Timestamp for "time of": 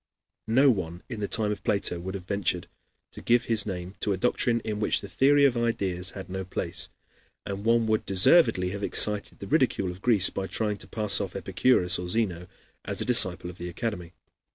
1.27-1.63